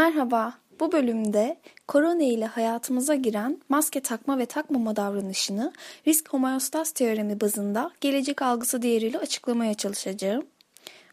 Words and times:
Merhaba, 0.00 0.54
bu 0.80 0.92
bölümde 0.92 1.56
korona 1.88 2.22
ile 2.22 2.46
hayatımıza 2.46 3.14
giren 3.14 3.60
maske 3.68 4.00
takma 4.00 4.38
ve 4.38 4.46
takmama 4.46 4.96
davranışını 4.96 5.72
risk 6.06 6.28
homeostas 6.28 6.92
teoremi 6.92 7.40
bazında 7.40 7.90
gelecek 8.00 8.42
algısı 8.42 8.82
değeriyle 8.82 9.18
açıklamaya 9.18 9.74
çalışacağım. 9.74 10.46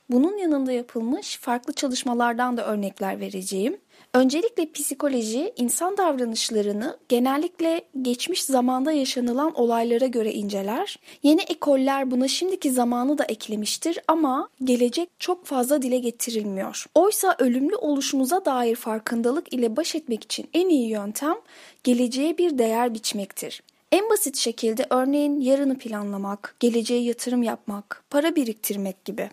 Bunun 0.10 0.38
yanında 0.38 0.72
yapılmış 0.72 1.38
farklı 1.38 1.74
çalışmalardan 1.74 2.58
da 2.58 2.66
örnekler 2.66 3.20
vereceğim. 3.20 3.78
Öncelikle 4.18 4.72
psikoloji 4.72 5.54
insan 5.56 5.98
davranışlarını 5.98 6.98
genellikle 7.10 7.82
geçmiş 8.02 8.44
zamanda 8.44 8.92
yaşanılan 8.92 9.60
olaylara 9.60 10.08
göre 10.08 10.34
inceler. 10.34 11.00
Yeni 11.24 11.42
ekoller 11.42 12.12
buna 12.12 12.28
şimdiki 12.28 12.72
zamanı 12.72 13.18
da 13.18 13.24
eklemiştir 13.24 14.00
ama 14.08 14.50
gelecek 14.64 15.10
çok 15.20 15.46
fazla 15.46 15.82
dile 15.82 15.98
getirilmiyor. 15.98 16.86
Oysa 16.96 17.36
ölümlü 17.40 17.76
oluşumuza 17.76 18.46
dair 18.46 18.76
farkındalık 18.76 19.54
ile 19.54 19.76
baş 19.76 19.96
etmek 19.96 20.24
için 20.24 20.50
en 20.54 20.70
iyi 20.70 20.90
yöntem 20.90 21.36
geleceğe 21.84 22.38
bir 22.38 22.58
değer 22.58 22.94
biçmektir. 22.94 23.64
En 23.92 24.10
basit 24.10 24.38
şekilde 24.38 24.86
örneğin 24.90 25.40
yarını 25.42 25.78
planlamak, 25.78 26.56
geleceğe 26.60 27.02
yatırım 27.02 27.44
yapmak, 27.44 28.04
para 28.10 28.36
biriktirmek 28.36 29.06
gibi. 29.06 29.30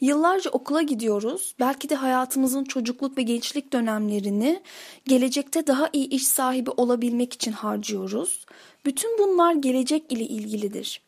Yıllarca 0.00 0.50
okula 0.50 0.82
gidiyoruz. 0.82 1.54
Belki 1.60 1.88
de 1.88 1.94
hayatımızın 1.94 2.64
çocukluk 2.64 3.18
ve 3.18 3.22
gençlik 3.22 3.72
dönemlerini 3.72 4.62
gelecekte 5.06 5.66
daha 5.66 5.90
iyi 5.92 6.08
iş 6.08 6.28
sahibi 6.28 6.70
olabilmek 6.70 7.32
için 7.32 7.52
harcıyoruz. 7.52 8.46
Bütün 8.84 9.18
bunlar 9.18 9.54
gelecek 9.54 10.12
ile 10.12 10.24
ilgilidir. 10.24 11.06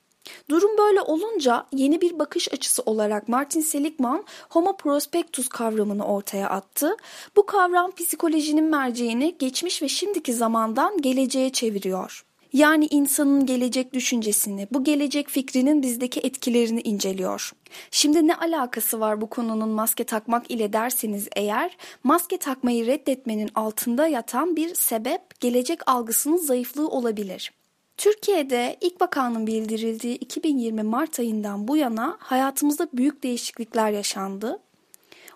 Durum 0.50 0.78
böyle 0.78 1.00
olunca 1.00 1.66
yeni 1.72 2.00
bir 2.00 2.18
bakış 2.18 2.52
açısı 2.52 2.82
olarak 2.82 3.28
Martin 3.28 3.60
Seligman 3.60 4.24
Homo 4.50 4.77
prospectus 4.77 5.48
kavramını 5.48 6.06
ortaya 6.06 6.48
attı. 6.48 6.96
Bu 7.36 7.46
kavram 7.46 7.91
psikolojinin 7.91 8.64
merceğini 8.64 9.36
geçmiş 9.39 9.83
ve 9.83 9.89
şimdiki 9.89 10.33
zamandan 10.33 11.02
geleceğe 11.02 11.50
çeviriyor. 11.52 12.24
Yani 12.52 12.86
insanın 12.86 13.46
gelecek 13.46 13.92
düşüncesini, 13.92 14.68
bu 14.72 14.84
gelecek 14.84 15.28
fikrinin 15.28 15.82
bizdeki 15.82 16.20
etkilerini 16.20 16.80
inceliyor. 16.80 17.52
Şimdi 17.90 18.27
ne 18.27 18.34
alakası 18.34 19.00
var 19.00 19.20
bu 19.20 19.30
konunun 19.30 19.68
maske 19.68 20.05
takmak 20.05 20.50
ile 20.50 20.72
derseniz 20.72 21.28
eğer, 21.36 21.77
maske 22.05 22.36
takmayı 22.36 22.86
reddetmenin 22.86 23.50
altında 23.55 24.06
yatan 24.06 24.56
bir 24.56 24.74
sebep 24.74 25.40
gelecek 25.40 25.88
algısının 25.88 26.36
zayıflığı 26.36 26.88
olabilir. 26.88 27.52
Türkiye'de 27.96 28.77
ilk 28.80 29.00
bakanın 29.00 29.46
bildirildiği 29.46 30.16
2020 30.16 30.83
Mart 30.83 31.20
ayından 31.20 31.68
bu 31.68 31.77
yana 31.77 32.16
hayatımızda 32.18 32.88
büyük 32.92 33.22
değişiklikler 33.22 33.90
yaşandı. 33.90 34.58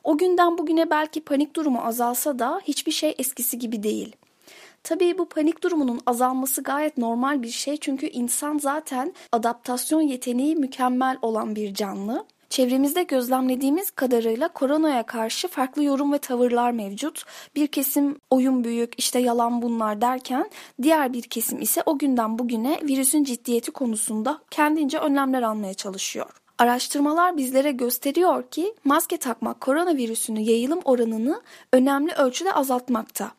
O 0.04 0.19
günden 0.19 0.58
bugüne 0.58 0.91
belki 0.91 1.20
panik 1.20 1.56
durumu 1.56 1.80
azalsa 1.80 2.38
da 2.38 2.60
hiçbir 2.64 2.92
şey 2.92 3.14
eskisi 3.19 3.58
gibi 3.58 3.82
değil. 3.82 4.16
Tabii 4.84 5.19
bu 5.19 5.28
panik 5.28 5.62
durumunun 5.62 6.00
azalması 6.06 6.62
gayet 6.62 6.98
normal 6.98 7.42
bir 7.42 7.50
şey 7.50 7.77
çünkü 7.77 8.06
insan 8.06 8.58
zaten 8.58 9.14
adaptasyon 9.33 10.00
yeteneği 10.00 10.56
mükemmel 10.56 11.19
olan 11.22 11.56
bir 11.56 11.75
canlı. 11.75 12.27
Çevremizde 12.50 13.03
gözlemlediğimiz 13.03 13.91
kadarıyla 13.91 14.48
koronaya 14.48 15.03
karşı 15.03 15.48
farklı 15.48 15.84
yorum 15.84 16.12
ve 16.12 16.19
tavırlar 16.19 16.70
mevcut. 16.70 17.25
Bir 17.55 17.66
kesim 17.66 18.16
oyun 18.30 18.64
büyük, 18.64 18.94
işte 18.98 19.19
yalan 19.19 19.62
bunlar 19.62 20.00
derken 20.00 20.50
diğer 20.83 21.12
bir 21.12 21.22
kesim 21.22 21.60
ise 21.60 21.83
o 21.86 21.98
günden 21.98 22.38
bugüne 22.38 22.80
virüsün 22.83 23.25
ciddiyeti 23.25 23.70
konusunda 23.70 24.38
kendince 24.50 24.98
önlemler 24.98 25.42
almaya 25.42 25.75
çalışıyor. 25.75 26.30
Araştırmalar 26.58 27.36
bizlere 27.36 27.70
gösteriyor 27.70 28.50
ki 28.50 28.75
maske 28.84 29.16
takmak 29.16 29.60
koronavirüsünün 29.60 30.41
yayılım 30.41 30.80
oranını 30.84 31.42
önemli 31.72 32.12
ölçüde 32.12 32.53
azaltmakta. 32.53 33.30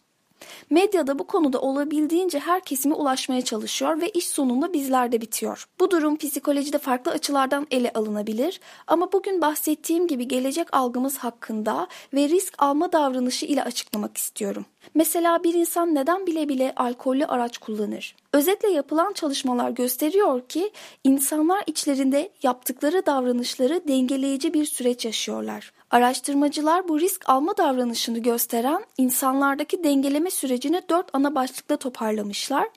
Medyada 0.69 1.19
bu 1.19 1.27
konuda 1.27 1.61
olabildiğince 1.61 2.39
her 2.39 2.61
kesime 2.61 2.95
ulaşmaya 2.95 3.41
çalışıyor 3.41 4.01
ve 4.01 4.09
iş 4.09 4.27
sonunda 4.27 4.73
bizlerde 4.73 5.21
bitiyor. 5.21 5.67
Bu 5.79 5.91
durum 5.91 6.17
psikolojide 6.17 6.77
farklı 6.77 7.11
açılardan 7.11 7.67
ele 7.71 7.91
alınabilir 7.93 8.59
ama 8.87 9.11
bugün 9.11 9.41
bahsettiğim 9.41 10.07
gibi 10.07 10.27
gelecek 10.27 10.67
algımız 10.71 11.17
hakkında 11.17 11.87
ve 12.13 12.29
risk 12.29 12.53
alma 12.57 12.91
davranışı 12.91 13.45
ile 13.45 13.63
açıklamak 13.63 14.17
istiyorum. 14.17 14.65
Mesela 14.95 15.43
bir 15.43 15.53
insan 15.53 15.95
neden 15.95 16.27
bile 16.27 16.49
bile 16.49 16.73
alkollü 16.75 17.25
araç 17.25 17.57
kullanır? 17.57 18.15
Özetle 18.33 18.69
yapılan 18.69 19.13
çalışmalar 19.13 19.69
gösteriyor 19.69 20.41
ki 20.47 20.71
insanlar 21.03 21.63
içlerinde 21.67 22.29
yaptıkları 22.43 23.05
davranışları 23.05 23.87
dengeleyici 23.87 24.53
bir 24.53 24.65
süreç 24.65 25.05
yaşıyorlar. 25.05 25.73
Araştırmacılar 25.91 26.87
bu 26.87 26.99
risk 26.99 27.29
alma 27.29 27.57
davranışını 27.57 28.19
gösteren 28.19 28.85
insanlardaki 28.97 29.83
dengeleme 29.83 30.31
sürecini 30.31 30.81
dört 30.89 31.09
ana 31.13 31.35
başlıkta 31.35 31.77
toparlamışlar. 31.77 32.67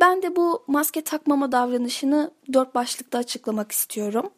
Ben 0.00 0.22
de 0.22 0.36
bu 0.36 0.64
maske 0.66 1.00
takmama 1.00 1.52
davranışını 1.52 2.30
dört 2.52 2.74
başlıkta 2.74 3.18
açıklamak 3.18 3.72
istiyorum. 3.72 4.30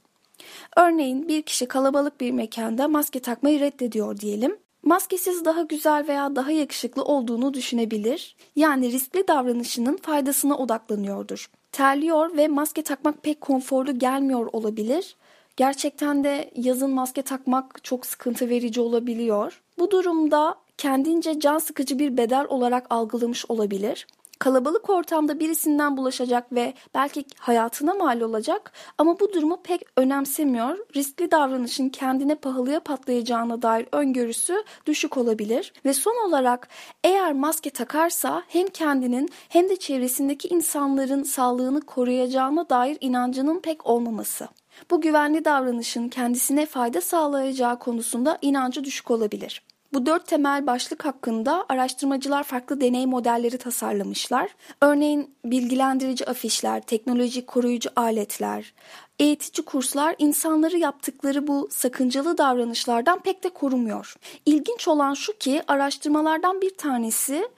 Örneğin 0.76 1.28
bir 1.28 1.42
kişi 1.42 1.66
kalabalık 1.66 2.20
bir 2.20 2.30
mekanda 2.30 2.88
maske 2.88 3.20
takmayı 3.20 3.60
reddediyor 3.60 4.20
diyelim. 4.20 4.56
Maskesiz 4.84 5.44
daha 5.44 5.62
güzel 5.62 6.08
veya 6.08 6.36
daha 6.36 6.50
yakışıklı 6.50 7.04
olduğunu 7.04 7.54
düşünebilir. 7.54 8.36
Yani 8.56 8.92
riskli 8.92 9.28
davranışının 9.28 9.96
faydasına 9.96 10.56
odaklanıyordur. 10.56 11.50
Terliyor 11.72 12.36
ve 12.36 12.48
maske 12.48 12.82
takmak 12.82 13.22
pek 13.22 13.40
konforlu 13.40 13.98
gelmiyor 13.98 14.46
olabilir. 14.52 15.16
Gerçekten 15.56 16.24
de 16.24 16.50
yazın 16.56 16.90
maske 16.90 17.22
takmak 17.22 17.84
çok 17.84 18.06
sıkıntı 18.06 18.48
verici 18.48 18.80
olabiliyor. 18.80 19.62
Bu 19.78 19.90
durumda 19.90 20.54
kendince 20.78 21.40
can 21.40 21.58
sıkıcı 21.58 21.98
bir 21.98 22.16
bedel 22.16 22.46
olarak 22.48 22.86
algılamış 22.90 23.50
olabilir 23.50 24.06
kalabalık 24.44 24.90
ortamda 24.90 25.40
birisinden 25.40 25.96
bulaşacak 25.96 26.52
ve 26.52 26.74
belki 26.94 27.24
hayatına 27.38 27.94
mal 27.94 28.20
olacak 28.20 28.72
ama 28.98 29.20
bu 29.20 29.32
durumu 29.32 29.62
pek 29.62 29.82
önemsemiyor. 29.96 30.78
Riskli 30.96 31.30
davranışın 31.30 31.88
kendine 31.88 32.34
pahalıya 32.34 32.80
patlayacağına 32.80 33.62
dair 33.62 33.86
öngörüsü 33.92 34.64
düşük 34.86 35.16
olabilir 35.16 35.72
ve 35.84 35.94
son 35.94 36.28
olarak 36.28 36.68
eğer 37.04 37.32
maske 37.32 37.70
takarsa 37.70 38.42
hem 38.48 38.66
kendinin 38.66 39.28
hem 39.48 39.68
de 39.68 39.76
çevresindeki 39.76 40.48
insanların 40.48 41.22
sağlığını 41.22 41.80
koruyacağına 41.80 42.70
dair 42.70 42.98
inancının 43.00 43.60
pek 43.60 43.86
olmaması. 43.86 44.48
Bu 44.90 45.00
güvenli 45.00 45.44
davranışın 45.44 46.08
kendisine 46.08 46.66
fayda 46.66 47.00
sağlayacağı 47.00 47.78
konusunda 47.78 48.38
inancı 48.42 48.84
düşük 48.84 49.10
olabilir. 49.10 49.62
Bu 49.94 50.06
dört 50.06 50.26
temel 50.26 50.66
başlık 50.66 51.04
hakkında 51.04 51.66
araştırmacılar 51.68 52.42
farklı 52.42 52.80
deney 52.80 53.06
modelleri 53.06 53.58
tasarlamışlar. 53.58 54.50
Örneğin 54.80 55.34
bilgilendirici 55.44 56.26
afişler, 56.26 56.80
teknolojik 56.80 57.46
koruyucu 57.46 57.90
aletler, 57.96 58.74
eğitici 59.18 59.64
kurslar 59.64 60.14
insanları 60.18 60.78
yaptıkları 60.78 61.46
bu 61.46 61.68
sakıncalı 61.70 62.38
davranışlardan 62.38 63.20
pek 63.22 63.44
de 63.44 63.48
korumuyor. 63.48 64.14
İlginç 64.46 64.88
olan 64.88 65.14
şu 65.14 65.38
ki 65.38 65.62
araştırmalardan 65.68 66.60
bir 66.60 66.76
tanesi 66.76 67.48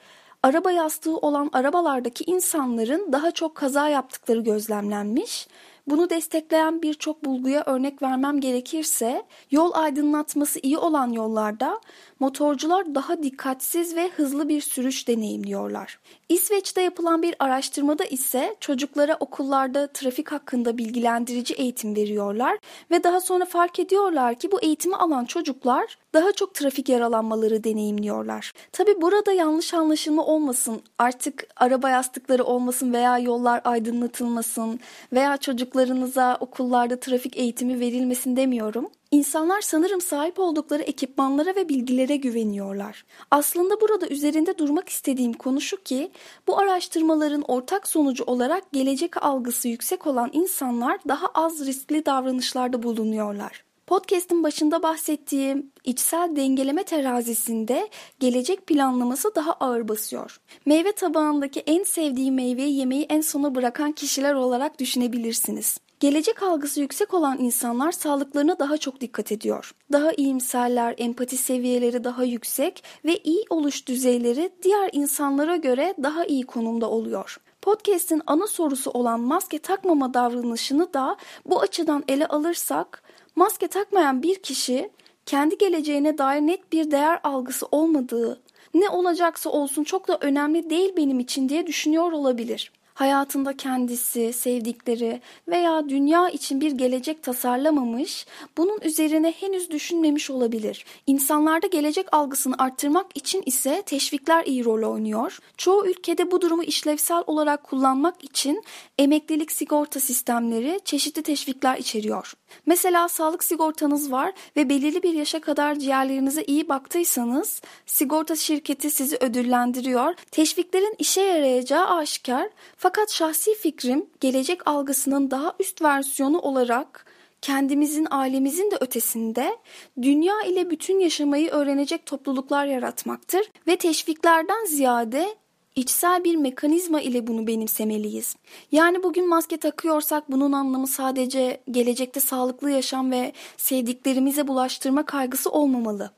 araba 0.43 0.71
yastığı 0.71 1.17
olan 1.17 1.51
arabalardaki 1.53 2.25
insanların 2.25 3.13
daha 3.13 3.31
çok 3.31 3.55
kaza 3.55 3.89
yaptıkları 3.89 4.41
gözlemlenmiş 4.41 5.49
bunu 5.87 6.11
destekleyen 6.11 6.83
birçok 6.83 7.25
bulguya 7.25 7.63
örnek 7.67 8.03
vermem 8.03 8.41
gerekirse 8.41 9.23
yol 9.51 9.71
aydınlatması 9.75 10.61
iyi 10.63 10.79
olan 10.79 11.13
yollarda 11.13 11.81
motorcular 12.21 12.95
daha 12.95 13.23
dikkatsiz 13.23 13.97
ve 13.97 14.09
hızlı 14.09 14.49
bir 14.49 14.61
sürüş 14.61 15.09
deneyimliyorlar. 15.09 15.99
İsveç'te 16.29 16.83
yapılan 16.83 17.23
bir 17.23 17.35
araştırmada 17.39 18.05
ise 18.05 18.57
çocuklara 18.61 19.17
okullarda 19.21 19.87
trafik 19.87 20.33
hakkında 20.33 20.79
bilgilendirici 20.79 21.55
eğitim 21.55 21.97
veriyorlar 21.97 22.59
ve 22.91 23.05
daha 23.05 23.21
sonra 23.21 23.45
fark 23.45 23.79
ediyorlar 23.79 24.35
ki 24.35 24.53
bu 24.53 24.61
eğitimi 24.61 24.97
alan 24.97 25.25
çocuklar 25.25 25.99
daha 26.17 26.33
çok 26.33 26.55
trafik 26.55 26.89
yaralanmaları 26.89 27.65
deneyimliyorlar. 27.65 28.53
Tabi 28.73 29.01
burada 29.01 29.33
yanlış 29.33 29.75
anlaşılma 29.75 30.27
olmasın, 30.27 30.83
artık 30.99 31.47
araba 31.57 31.91
yastıkları 31.91 32.45
olmasın 32.45 32.93
veya 32.93 33.19
yollar 33.19 33.61
aydınlatılmasın 33.65 34.81
veya 35.13 35.37
çocuklarınıza 35.37 36.37
okullarda 36.41 37.01
trafik 37.01 37.37
eğitimi 37.37 37.81
verilmesin 37.81 38.37
demiyorum. 38.37 38.89
İnsanlar 39.11 39.61
sanırım 39.61 40.01
sahip 40.01 40.39
oldukları 40.39 40.83
ekipmanlara 40.83 41.57
ve 41.57 41.69
bilgilere 41.69 42.17
güveniyorlar. 42.17 43.05
Aslında 43.31 43.81
burada 43.81 44.09
üzerinde 44.09 44.59
durmak 44.59 44.89
istediğim 44.89 45.33
konu 45.33 45.61
şu 45.61 45.77
ki 45.77 46.11
bu 46.47 46.59
araştırmaların 46.59 47.43
ortak 47.49 47.89
sonucu 47.89 48.25
olarak 48.25 48.73
gelecek 48.73 49.25
algısı 49.25 49.69
yüksek 49.69 50.07
olan 50.07 50.31
insanlar 50.33 50.99
daha 51.09 51.27
az 51.35 51.67
riskli 51.67 52.07
davranışlarda 52.07 52.83
bulunuyorlar. 52.83 53.66
Podcast'in 53.87 54.43
başında 54.43 54.83
bahsettiğim 54.83 55.73
içsel 55.85 56.37
dengeleme 56.37 56.85
terazisinde 56.85 57.89
gelecek 58.21 58.67
planlaması 58.67 59.35
daha 59.35 59.53
ağır 59.53 59.89
basıyor. 59.89 60.41
Meyve 60.67 60.93
tabağındaki 60.93 61.61
en 61.61 61.83
sevdiği 61.83 62.33
meyveyi 62.33 62.79
yemeği 62.79 63.07
en 63.09 63.21
sona 63.21 63.55
bırakan 63.55 63.93
kişiler 63.93 64.35
olarak 64.35 64.81
düşünebilirsiniz. 64.81 65.79
Gelecek 66.01 66.43
algısı 66.43 66.81
yüksek 66.81 67.15
olan 67.15 67.39
insanlar 67.39 67.93
sağlıklarına 67.93 68.59
daha 68.59 68.79
çok 68.79 69.01
dikkat 69.01 69.33
ediyor. 69.33 69.73
Daha 69.93 70.13
iyimserler, 70.13 70.95
empati 70.99 71.37
seviyeleri 71.37 72.05
daha 72.05 72.25
yüksek 72.25 72.85
ve 73.05 73.17
iyi 73.17 73.45
oluş 73.51 73.87
düzeyleri 73.87 74.51
diğer 74.63 74.91
insanlara 74.93 75.57
göre 75.57 75.95
daha 76.03 76.25
iyi 76.25 76.47
konumda 76.47 76.91
oluyor. 76.91 77.41
Podcast'in 77.63 78.23
ana 78.27 78.47
sorusu 78.47 78.91
olan 78.91 79.21
maske 79.21 79.59
takmama 79.59 80.15
davranışını 80.15 80.95
da 80.95 81.17
bu 81.47 81.61
açıdan 81.61 82.05
ele 82.09 82.27
alırsak, 82.27 83.03
maske 83.37 83.69
takmayan 83.69 84.23
bir 84.23 84.35
kişi 84.35 84.91
kendi 85.27 85.59
geleceğine 85.59 86.19
dair 86.19 86.41
net 86.41 86.73
bir 86.73 86.91
değer 86.91 87.21
algısı 87.25 87.67
olmadığı, 87.67 88.43
ne 88.75 88.89
olacaksa 88.89 89.51
olsun 89.51 89.85
çok 89.85 90.09
da 90.09 90.19
önemli 90.21 90.71
değil 90.71 90.93
benim 90.97 91.21
için 91.21 91.49
diye 91.49 91.67
düşünüyor 91.67 92.13
olabilir 92.13 92.73
hayatında 92.97 93.57
kendisi, 93.57 94.33
sevdikleri 94.33 95.21
veya 95.49 95.89
dünya 95.89 96.29
için 96.29 96.61
bir 96.61 96.73
gelecek 96.73 97.23
tasarlamamış, 97.23 98.27
bunun 98.57 98.81
üzerine 98.81 99.33
henüz 99.33 99.71
düşünmemiş 99.71 100.31
olabilir. 100.31 100.85
İnsanlarda 101.07 101.67
gelecek 101.67 102.07
algısını 102.13 102.55
arttırmak 102.59 103.07
için 103.15 103.43
ise 103.47 103.83
teşvikler 103.87 104.45
iyi 104.45 104.65
rol 104.65 104.93
oynuyor. 104.93 105.39
Çoğu 105.57 105.87
ülkede 105.87 106.31
bu 106.31 106.41
durumu 106.41 106.63
işlevsel 106.63 107.23
olarak 107.27 107.65
kullanmak 107.65 108.25
için 108.25 108.63
emeklilik 108.99 109.53
sigorta 109.53 110.01
sistemleri 110.01 110.81
çeşitli 110.85 111.23
teşvikler 111.23 111.79
içeriyor. 111.79 112.33
Mesela 112.67 113.09
sağlık 113.09 113.45
sigortanız 113.45 114.13
var 114.13 114.33
ve 114.57 114.69
belirli 114.69 115.03
bir 115.03 115.13
yaşa 115.13 115.41
kadar 115.41 115.75
ciğerlerinize 115.75 116.45
iyi 116.45 116.69
baktıysanız 116.69 117.63
sigorta 117.87 118.37
şirketi 118.37 118.91
sizi 118.91 119.17
ödüllendiriyor. 119.17 120.15
Teşviklerin 120.31 120.95
işe 120.99 121.21
yarayacağı 121.21 121.87
aşikar 121.87 122.49
fakat 122.87 123.13
şahsi 123.13 123.55
fikrim 123.55 124.07
gelecek 124.21 124.67
algısının 124.67 125.31
daha 125.31 125.55
üst 125.61 125.83
versiyonu 125.83 126.39
olarak 126.39 127.07
kendimizin, 127.43 128.07
ailemizin 128.11 128.71
de 128.71 128.77
ötesinde 128.81 129.57
dünya 130.03 130.35
ile 130.43 130.71
bütün 130.71 131.01
yaşamayı 131.01 131.51
öğrenecek 131.51 132.07
topluluklar 132.07 132.67
yaratmaktır 132.67 133.51
ve 133.67 133.77
teşviklerden 133.77 134.65
ziyade 134.65 135.37
içsel 135.77 136.25
bir 136.25 136.37
mekanizma 136.37 137.01
ile 137.01 137.27
bunu 137.27 137.47
benimsemeliyiz. 137.47 138.37
Yani 138.73 139.03
bugün 139.03 139.29
maske 139.29 139.57
takıyorsak 139.57 140.31
bunun 140.31 140.53
anlamı 140.53 140.87
sadece 140.87 141.61
gelecekte 141.71 142.21
sağlıklı 142.21 142.71
yaşam 142.71 143.11
ve 143.11 143.33
sevdiklerimize 143.57 144.49
bulaştırma 144.49 145.07
kaygısı 145.07 145.51
olmamalı. 145.51 146.11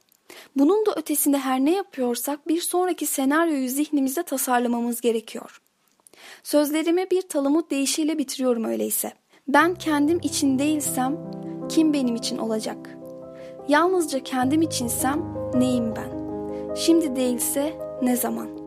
Bunun 0.56 0.86
da 0.86 0.94
ötesinde 0.96 1.38
her 1.38 1.60
ne 1.60 1.74
yapıyorsak 1.74 2.48
bir 2.48 2.60
sonraki 2.60 3.06
senaryoyu 3.06 3.68
zihnimizde 3.68 4.22
tasarlamamız 4.22 5.00
gerekiyor. 5.00 5.60
Sözlerimi 6.42 7.10
bir 7.10 7.22
talamut 7.22 7.70
deyişiyle 7.70 8.18
bitiriyorum 8.18 8.64
öyleyse. 8.64 9.12
Ben 9.48 9.74
kendim 9.74 10.18
için 10.22 10.58
değilsem 10.58 11.16
kim 11.68 11.92
benim 11.92 12.16
için 12.16 12.38
olacak? 12.38 12.98
Yalnızca 13.68 14.22
kendim 14.22 14.62
içinsem 14.62 15.24
neyim 15.54 15.94
ben? 15.96 16.18
Şimdi 16.74 17.16
değilse 17.16 17.78
ne 18.02 18.16
zaman?'' 18.16 18.57